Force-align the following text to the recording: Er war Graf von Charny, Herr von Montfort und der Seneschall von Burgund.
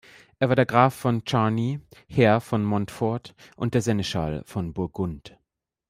Er 0.39 0.49
war 0.49 0.55
Graf 0.65 0.95
von 0.95 1.21
Charny, 1.27 1.79
Herr 2.09 2.41
von 2.41 2.65
Montfort 2.65 3.35
und 3.55 3.75
der 3.75 3.83
Seneschall 3.83 4.41
von 4.47 4.73
Burgund. 4.73 5.37